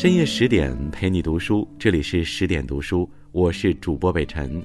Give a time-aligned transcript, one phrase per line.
[0.00, 4.64] 深夜十点陪你读书，这里是十点读书，我是主播北辰。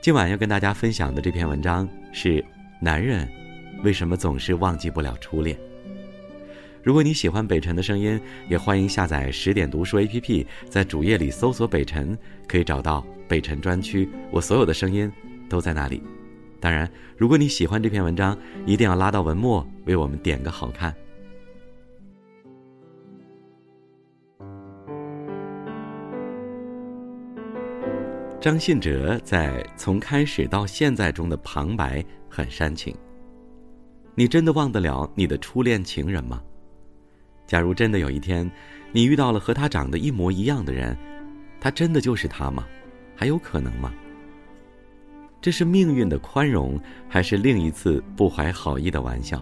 [0.00, 2.42] 今晚要跟大家分享的这篇文章是：
[2.80, 3.28] 男人
[3.84, 5.54] 为什么总是忘记不了初恋？
[6.82, 12.16] 如果你喜欢北辰的声音，也欢迎下载十点读书 APP，在主页里搜索北辰，
[12.48, 15.12] 可以找到北辰专区，我所有的声音
[15.50, 16.02] 都在那里。
[16.60, 18.34] 当然，如果你喜欢这篇文章，
[18.64, 20.94] 一定要拉到文末为我们点个好看。
[28.42, 32.92] 张信哲在《从开始到现在》中的旁白很煽情。
[34.16, 36.42] 你真的忘得了你的初恋情人吗？
[37.46, 38.50] 假如真的有一天，
[38.90, 40.98] 你遇到了和他长得一模一样的人，
[41.60, 42.66] 他真的就是他吗？
[43.14, 43.94] 还有可能吗？
[45.40, 46.76] 这是命运的宽容，
[47.08, 49.40] 还是另一次不怀好意的玩笑？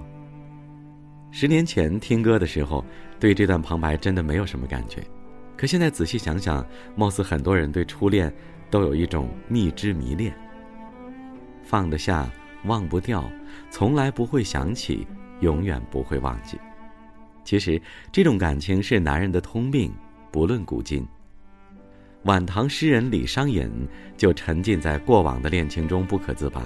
[1.31, 2.85] 十年前听歌的时候，
[3.19, 5.03] 对这段旁白真的没有什么感觉，
[5.57, 6.63] 可现在仔细想想，
[6.95, 8.31] 貌似很多人对初恋。
[8.71, 10.33] 都有一种蜜汁迷恋，
[11.63, 12.31] 放得下，
[12.65, 13.29] 忘不掉，
[13.69, 15.07] 从来不会想起，
[15.41, 16.57] 永远不会忘记。
[17.43, 17.81] 其实，
[18.13, 19.93] 这种感情是男人的通病，
[20.31, 21.07] 不论古今。
[22.25, 23.69] 晚唐诗人李商隐
[24.17, 26.63] 就沉浸在过往的恋情中不可自拔，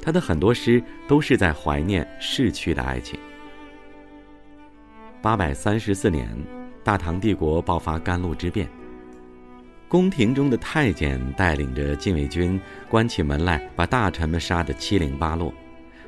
[0.00, 3.18] 他的很多诗都是在怀念逝去的爱情。
[5.20, 6.28] 八百三十四年，
[6.84, 8.68] 大唐帝国爆发甘露之变。
[9.88, 15.54] 宫廷中的太监带领着禁卫军关起门来，把大臣们杀得七零八落。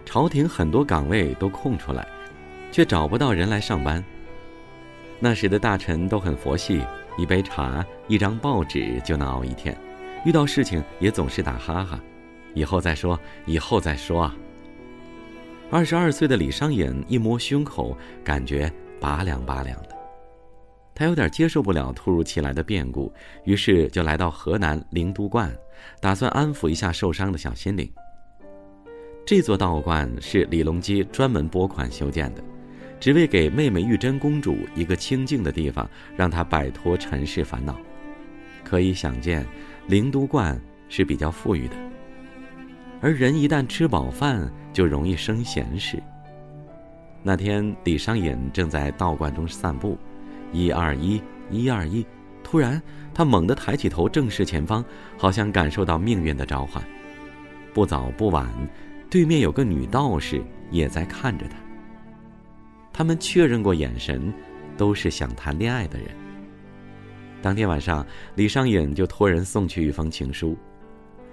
[0.05, 2.07] 朝廷很多岗位都空出来，
[2.73, 4.03] 却找不到人来上班。
[5.21, 6.83] 那时的大臣都很佛系，
[7.17, 9.77] 一杯茶、一张报纸就能熬一天，
[10.25, 12.01] 遇到事情也总是打哈哈
[12.55, 14.37] ：“以后再说，以后再说啊。”
[15.71, 19.79] 二十二岁的李商隐一摸胸口，感觉拔凉拔凉。
[20.99, 23.13] 他有点接受不了突如其来的变故，
[23.45, 25.49] 于是就来到河南灵都观，
[26.01, 27.89] 打算安抚一下受伤的小心灵。
[29.25, 32.43] 这座道观是李隆基专门拨款修建的，
[32.99, 37.79] 只为给妹妹玉真公主一个清静的地方，让她摆脱尘世烦恼。
[38.65, 39.47] 可以想见，
[39.87, 41.77] 灵都观是比较富裕的，
[43.01, 46.03] 而人一旦吃饱饭，就容易生闲事。
[47.23, 49.97] 那天，李商隐正在道观中散步。
[50.53, 51.21] 一二一，
[51.51, 52.05] 一二一！
[52.43, 52.81] 突然，
[53.13, 54.85] 他猛地抬起头，正视前方，
[55.17, 56.83] 好像感受到命运的召唤。
[57.75, 58.49] 不早不晚，
[59.11, 61.57] 对面有个女道士也在看着他。
[62.93, 64.33] 他们确认过眼神，
[64.77, 66.09] 都是想谈恋爱的人。
[67.43, 68.05] 当天晚上，
[68.35, 70.57] 李商隐就托人送去一封情书。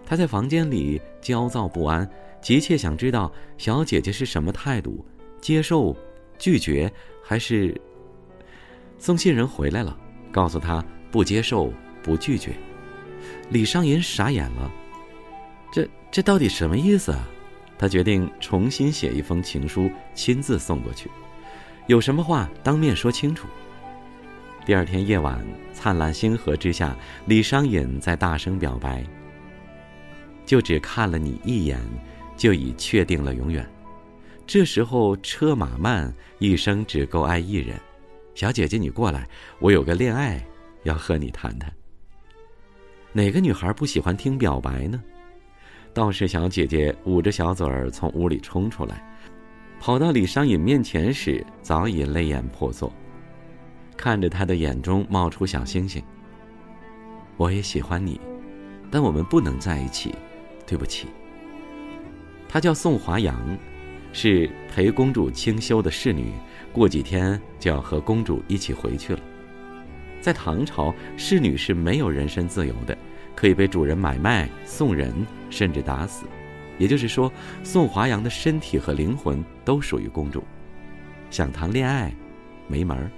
[0.05, 2.07] 他在房间里焦躁不安，
[2.41, 5.03] 急切想知道小姐姐是什么态度，
[5.41, 5.95] 接受、
[6.37, 6.91] 拒绝，
[7.23, 7.73] 还是……
[8.97, 9.97] 送信人回来了，
[10.31, 12.53] 告诉他不接受、不拒绝。
[13.49, 14.71] 李商隐傻眼了，
[15.71, 17.27] 这这到底什么意思啊？
[17.77, 21.09] 他决定重新写一封情书，亲自送过去，
[21.87, 23.47] 有什么话当面说清楚。
[24.65, 26.95] 第二天夜晚，灿烂星河之下，
[27.27, 29.03] 李商隐在大声表白
[30.45, 31.79] ：“就只看了你一眼，
[32.35, 33.69] 就已确定了永远。
[34.47, 37.79] 这时候车马慢，一生只够爱一人。”
[38.35, 39.25] 小姐姐，你过来，
[39.59, 40.45] 我有个恋爱
[40.83, 41.71] 要和你谈谈。
[43.13, 45.01] 哪个女孩不喜欢听表白呢？
[45.93, 49.01] 道士小姐姐捂着小嘴儿从屋里冲出来，
[49.79, 52.91] 跑到李商隐面前时，早已泪眼婆娑，
[53.95, 56.03] 看着他的眼中冒出小星星。
[57.37, 58.19] 我也喜欢你，
[58.91, 60.13] 但我们不能在一起，
[60.67, 61.07] 对不起。
[62.49, 63.57] 他叫宋华阳。
[64.17, 66.31] 是陪公主清修的侍女，
[66.75, 69.19] 过几天就要和公主一起回去了。
[70.19, 72.97] 在唐朝，侍女是没有人身自由的，
[73.33, 75.13] 可以被主人买卖、送人，
[75.49, 76.25] 甚至打死。
[76.77, 77.31] 也就是说，
[77.63, 80.43] 宋华阳的身体和灵魂都属于公主。
[81.31, 82.13] 想谈恋爱，
[82.67, 83.09] 没门儿。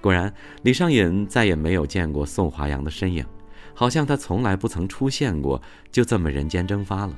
[0.00, 3.24] 果然，李商隐再也没有见过宋华阳的身影，
[3.72, 5.62] 好像他从来不曾出现过，
[5.92, 7.16] 就这么人间蒸发了。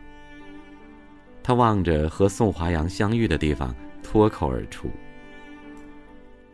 [1.43, 4.91] 他望着和宋华阳相遇的地方，脱口而出：“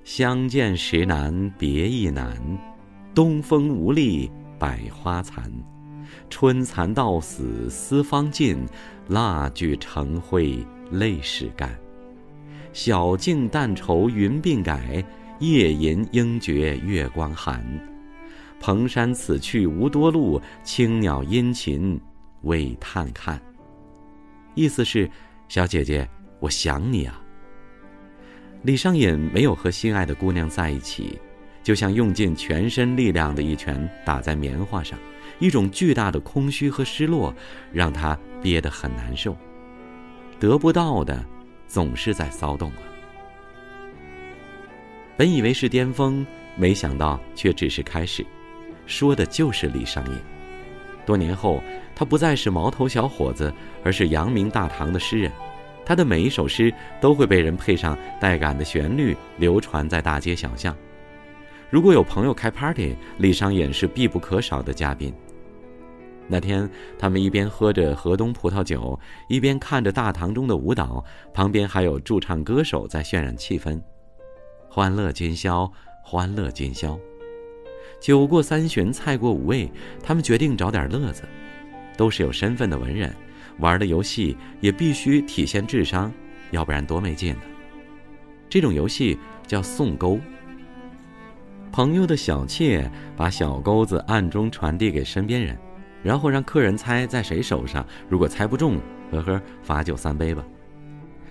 [0.02, 2.37] 相见时难别亦难，
[3.14, 5.50] 东风无力百花残。
[6.29, 8.67] 春蚕到死丝方尽，
[9.08, 11.79] 蜡炬成灰泪始干。
[12.73, 15.05] 晓镜但愁云鬓改，
[15.38, 17.64] 夜吟应觉月光寒。
[18.58, 22.00] 蓬山此去无多路，青鸟殷勤
[22.43, 23.41] 为探看。”
[24.55, 25.08] 意思是，
[25.49, 26.08] 小姐姐，
[26.41, 27.19] 我想你啊。
[28.62, 31.18] 李商隐没有和心爱的姑娘在一起，
[31.62, 34.98] 就像用尽全身力量的一拳打在棉花上，
[35.38, 37.34] 一种巨大的空虚和失落，
[37.72, 39.34] 让他憋得很难受。
[40.38, 41.24] 得不到的，
[41.66, 42.82] 总是在骚动啊。
[45.16, 48.24] 本以为是巅峰，没想到却只是开始。
[48.86, 50.18] 说的就是李商隐。
[51.06, 51.62] 多年后，
[51.94, 53.52] 他不再是毛头小伙子，
[53.82, 55.32] 而是扬名大唐的诗人。
[55.90, 60.72] 他的每一首诗都会被人配上带感的旋律，流传在大街小巷。
[61.69, 65.12] 如果有朋友开 party，李商隐是必不可少的嘉宾。
[66.28, 68.96] 那天，他们一边喝着河东葡萄酒，
[69.28, 71.04] 一边看着大堂中的舞蹈，
[71.34, 73.82] 旁边还有驻唱歌手在渲染气氛。
[74.69, 75.69] 欢乐今宵，
[76.04, 76.96] 欢乐今宵。
[78.00, 79.69] 酒过三巡，菜过五味，
[80.04, 81.25] 他们决定找点乐子。
[81.96, 83.12] 都是有身份的文人，
[83.60, 86.12] 玩的游戏也必须体现智商，
[86.50, 87.42] 要不然多没劲呢。
[88.48, 90.18] 这种游戏叫送钩。
[91.70, 95.56] 朋友的小妾把小钩子暗中传递给身边人，
[96.02, 97.86] 然后让客人猜在谁手上。
[98.08, 98.80] 如果猜不中，
[99.12, 100.44] 呵呵，罚酒三杯吧。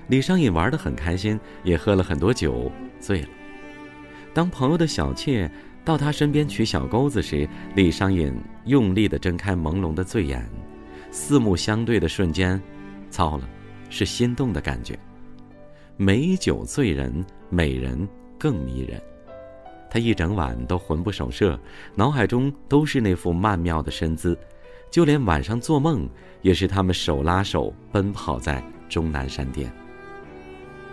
[0.08, 3.28] 李商隐玩得很开心，也喝了很多酒，醉了。
[4.34, 5.52] 当朋友的小妾
[5.84, 8.34] 到他身边取小钩子时，李商隐
[8.66, 10.48] 用力地睁开朦胧的醉眼，
[11.12, 12.62] 四目相对的瞬间，
[13.10, 13.50] 糟了，
[13.90, 14.98] 是心动的感觉。
[15.98, 18.08] 美酒醉人，美人
[18.38, 19.02] 更迷人。
[19.90, 21.60] 他一整晚都魂不守舍，
[21.96, 24.38] 脑海中都是那副曼妙的身姿，
[24.92, 26.08] 就连晚上做梦
[26.42, 29.72] 也是他们手拉手奔跑在终南山巅。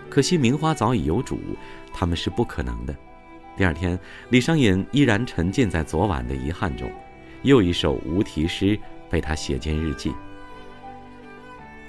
[0.09, 1.37] 可惜名花早已有主，
[1.93, 2.95] 他们是不可能的。
[3.55, 3.97] 第二天，
[4.29, 6.91] 李商隐依然沉浸在昨晚的遗憾中，
[7.43, 10.11] 又一首无题诗被他写进日记：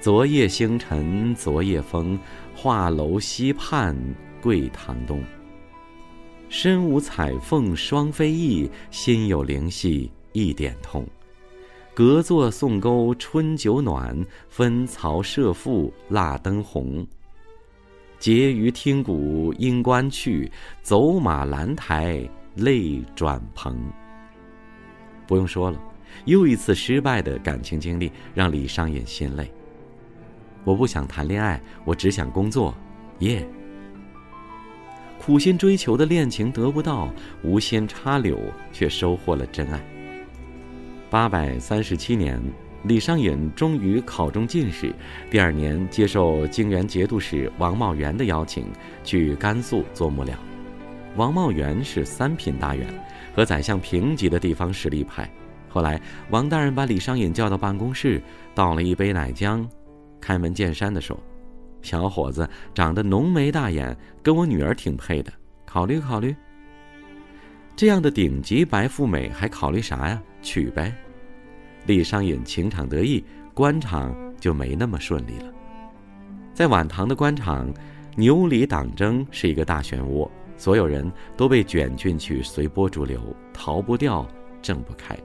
[0.01, 2.19] 昨夜星辰昨夜风，
[2.55, 3.97] 画楼西畔
[4.41, 5.23] 桂堂东。
[6.49, 11.07] 身无彩凤双飞翼，心有灵犀一点通。
[11.95, 14.17] 隔座送钩春酒暖，
[14.49, 17.07] 分曹射覆蜡灯红。
[18.19, 20.51] 结余听鼓应官去，
[20.81, 23.77] 走马兰台泪转蓬。
[25.27, 25.81] 不用说了，
[26.25, 29.51] 又一次失败的感情经历让李商隐心累。
[30.65, 32.75] 我不想谈恋爱，我只想工作，
[33.21, 33.47] 耶。
[35.19, 37.13] 苦心追求的恋情得不到，
[37.43, 38.39] 无心插柳
[38.73, 39.81] 却收获了真爱。
[41.11, 42.41] 八百三十七年，
[42.85, 44.95] 李商隐终于考中进士。
[45.31, 48.67] 第二年，接受泾原节度使王茂元的邀请，
[49.03, 50.33] 去甘肃做幕僚。
[51.17, 52.87] 王茂元是三品大员，
[53.35, 55.29] 和宰相平级的地方实力派。
[55.69, 56.01] 后来，
[56.31, 58.23] 王大人把李商隐叫到办公室，
[58.55, 59.67] 倒了一杯奶浆，
[60.21, 61.19] 开门见山地说。
[61.81, 65.33] 小伙子长得浓眉大眼，跟我女儿挺配的，
[65.65, 66.35] 考虑考虑。
[67.77, 70.21] 这样的顶级白富美还考虑啥呀？
[70.43, 70.93] 娶呗！
[71.87, 73.25] 李商隐情场得意，
[73.55, 75.53] 官场就没那么顺利了。
[76.53, 77.73] 在晚唐的官场，
[78.17, 83.21] 牛李党争是一个大漩涡，所有人都被卷进去，随波逐流，
[83.55, 84.27] 逃不掉，
[84.61, 85.17] 挣不开。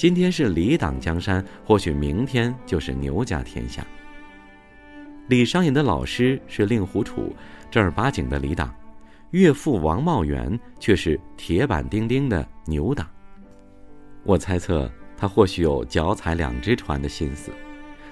[0.00, 3.86] 今天是李党江山，或许明天就是牛家天下。
[5.28, 7.36] 李商隐的老师是令狐楚，
[7.70, 8.70] 正儿八经的李党；
[9.32, 13.06] 岳父王茂元却是铁板钉钉的牛党。
[14.22, 17.52] 我猜测他或许有脚踩两只船的心思，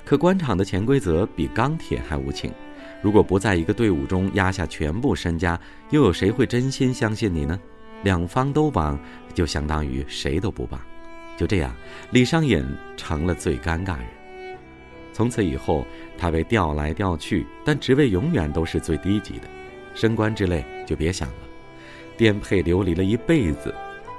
[0.05, 2.53] 可官场的潜规则比钢铁还无情。
[3.01, 5.59] 如果不在一个队伍中压下全部身家，
[5.89, 7.59] 又有谁会真心相信你呢？
[8.05, 9.01] 两方都帮，
[9.33, 10.79] 就相当于谁都不帮。
[11.39, 11.73] 就这样，
[12.11, 12.63] 李商隐
[12.97, 14.07] 成了最尴尬人。
[15.13, 15.87] 从此以后，
[16.19, 19.49] 他被调来调去，但职位永远都是最低级的，
[19.95, 21.35] 升官之类就别想了。
[22.17, 23.73] 颠沛流离了一辈子，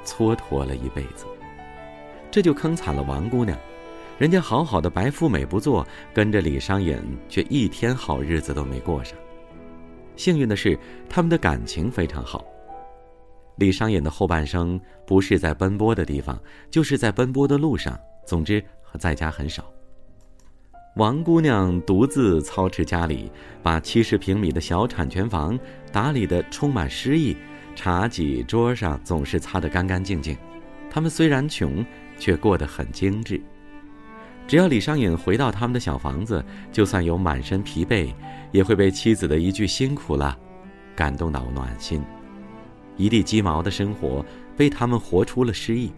[0.05, 1.25] 蹉跎了一辈子，
[2.31, 3.57] 这就坑惨了王姑娘。
[4.17, 6.97] 人家好好的白富美不做，跟着李商隐
[7.27, 9.17] 却一天好日子都没过上。
[10.15, 12.45] 幸运的是，他们的感情非常好。
[13.59, 18.63] 李商隐的后半生不是在奔波的地方，就是在奔波的路上，总之
[18.97, 19.65] 在家很少。
[20.95, 23.29] 王姑娘独自操持家里，
[23.61, 25.59] 把七十平米的小产权房
[25.91, 27.35] 打理得充满诗意，
[27.75, 30.37] 茶几桌上总是擦得干干净净。
[30.89, 31.85] 他们虽然穷，
[32.17, 33.41] 却过得很精致。
[34.47, 38.13] 只要李商隐回到他们的小房子，就算有满身疲惫，
[38.53, 40.35] 也会被妻子的一句“辛苦了”
[40.95, 42.01] 感动到暖心。
[42.99, 44.23] 一地鸡毛的生活
[44.57, 45.91] 被他们活出了诗意。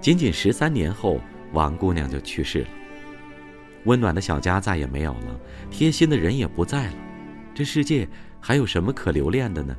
[0.00, 1.20] 仅仅十三年后，
[1.52, 2.68] 王姑娘就去世了。
[3.84, 6.94] 温暖的小家再也没有了，贴心的人也不在了，
[7.54, 8.08] 这世界
[8.40, 9.76] 还有什么可留恋的呢？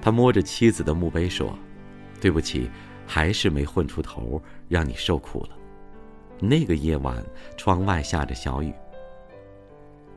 [0.00, 1.58] 他摸着妻子的墓碑说
[2.20, 2.70] ：“对不起，
[3.04, 5.56] 还是没混出头，让你受苦了。”
[6.38, 7.24] 那个夜晚，
[7.56, 8.72] 窗外下着小雨。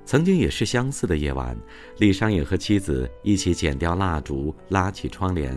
[0.08, 1.54] 曾经也是相似的夜晚，
[1.98, 5.54] 李商隐和妻子一起剪掉蜡烛，拉起窗帘，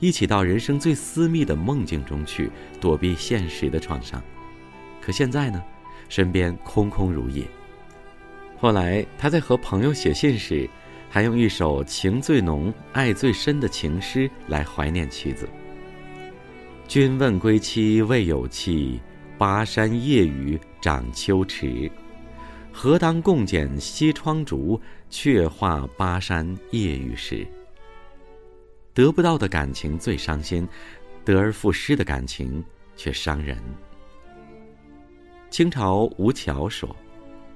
[0.00, 4.22] 一起到人生最私密的梦境中去，躲避现实的创伤。
[5.00, 5.64] 可现在呢，
[6.10, 7.42] 身边空空如也。
[8.58, 10.68] 后来他在和朋友写信时，
[11.08, 15.48] 还用一首情最浓、爱最深的情诗来怀念妻子。
[16.86, 19.00] 君问归期未有期，
[19.38, 21.90] 巴山夜雨涨秋池。
[22.78, 24.78] 何当共剪西窗烛，
[25.08, 27.46] 却话巴山夜雨时。
[28.92, 30.68] 得不到的感情最伤心，
[31.24, 32.62] 得而复失的感情
[32.94, 33.56] 却伤人。
[35.48, 36.94] 清朝吴桥说：“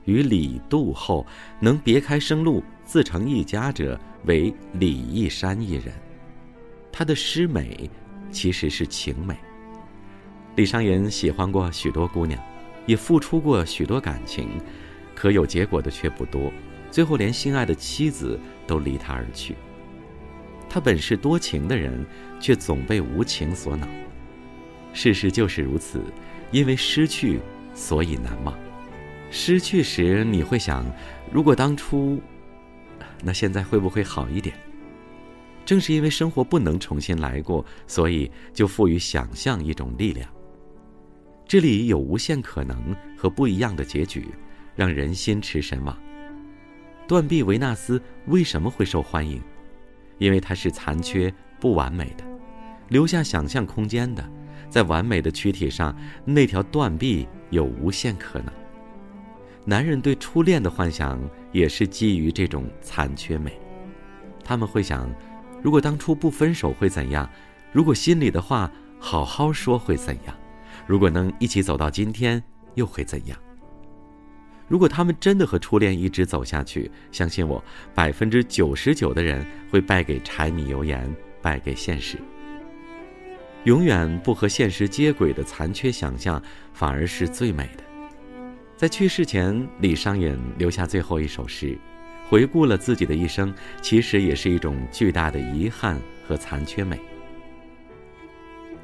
[0.06, 1.26] 与李杜后
[1.60, 5.92] 能别开生路，自成一家者，为李义山一人。”
[6.90, 7.90] 他的诗美，
[8.30, 9.36] 其实是情美。
[10.56, 12.42] 李商隐喜欢过许多姑娘，
[12.86, 14.48] 也付出过许多感情。
[15.20, 16.50] 可有结果的却不多，
[16.90, 19.54] 最后连心爱的妻子都离他而去。
[20.66, 22.02] 他本是多情的人，
[22.40, 23.86] 却总被无情所恼。
[24.94, 26.02] 事实就是如此，
[26.52, 27.38] 因为失去，
[27.74, 28.58] 所以难忘。
[29.30, 30.90] 失去时你会想，
[31.30, 32.18] 如果当初，
[33.22, 34.56] 那现在会不会好一点？
[35.66, 40.26] 正是因为生活不能重新来过，所以就赋予想象一种力量。
[41.46, 44.24] 这里有无限可能和不一样的结局。
[44.80, 45.94] 让人心驰神往。
[47.06, 49.38] 断臂维纳斯为什么会受欢迎？
[50.16, 52.24] 因为它是残缺、不完美的，
[52.88, 54.26] 留下想象空间的。
[54.70, 55.94] 在完美的躯体上，
[56.24, 58.50] 那条断臂有无限可能。
[59.66, 61.20] 男人对初恋的幻想
[61.52, 63.60] 也是基于这种残缺美。
[64.42, 65.14] 他们会想：
[65.62, 67.28] 如果当初不分手会怎样？
[67.70, 70.34] 如果心里的话好好说会怎样？
[70.86, 72.42] 如果能一起走到今天，
[72.76, 73.38] 又会怎样？
[74.70, 77.62] 如果他们真的和初恋一直走下去，相信我，
[77.92, 81.12] 百分之九十九的人会败给柴米油盐，
[81.42, 82.16] 败给现实。
[83.64, 86.40] 永远不和现实接轨的残缺想象，
[86.72, 87.82] 反而是最美的。
[88.76, 91.76] 在去世前，李商隐留下最后一首诗，
[92.28, 96.96] 回顾了自己的一生，其实也是一种巨大的遗憾和残缺美。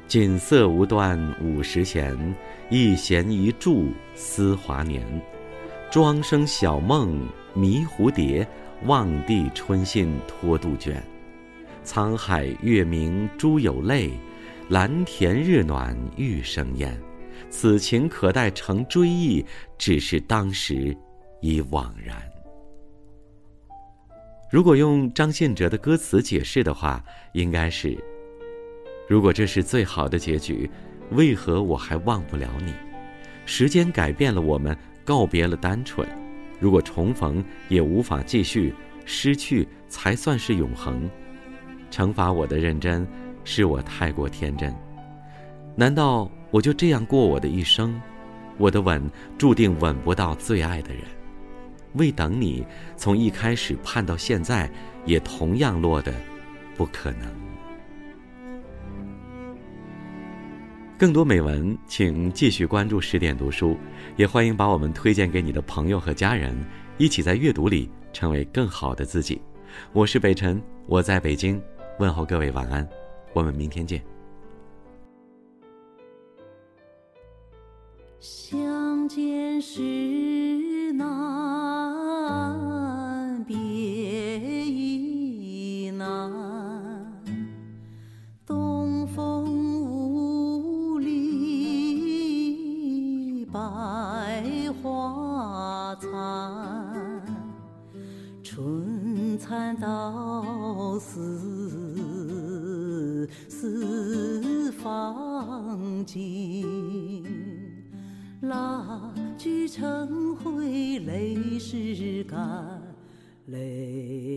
[0.05, 2.13] 锦瑟无端五十弦，
[2.69, 5.01] 一弦一柱思华年。
[5.89, 7.17] 庄生晓梦
[7.53, 8.45] 迷蝴蝶，
[8.83, 11.01] 望帝春信托杜鹃。
[11.85, 14.11] 沧海月明珠有泪，
[14.67, 16.95] 蓝田日暖玉生烟。
[17.49, 19.45] 此情可待成追忆，
[19.77, 20.95] 只是当时
[21.39, 22.17] 已惘然。
[24.51, 27.01] 如果用张信哲的歌词解释的话，
[27.31, 27.97] 应该是：
[29.07, 30.69] 如果这是最好的结局，
[31.11, 32.73] 为何我还忘不了你？
[33.45, 34.77] 时间改变了我们。
[35.07, 36.05] 告别了单纯，
[36.59, 41.09] 如果重逢也无法继续，失去才算是永恒。
[41.89, 43.07] 惩罚我的认真，
[43.45, 44.75] 是我太过天真。
[45.77, 47.97] 难道我就这样过我的一生？
[48.57, 49.01] 我的吻
[49.37, 51.03] 注定吻不到最爱的人。
[51.93, 52.65] 为等你，
[52.97, 54.69] 从一开始盼到现在，
[55.05, 56.13] 也同样落得
[56.75, 57.46] 不可能。
[60.97, 63.77] 更多美文，请继续关注十点读书，
[64.15, 66.57] 也欢迎把我们推荐给你的朋友和家人，
[66.97, 69.39] 一起在阅读里成为更好的自己。
[69.93, 71.61] 我是北辰，我在北京，
[71.99, 72.89] 问候各位晚安，
[73.31, 74.01] 我们明天见。
[78.19, 81.05] 相见时难，
[83.45, 83.55] 别
[84.65, 86.46] 亦难。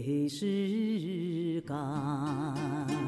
[0.01, 3.00] 泪始干。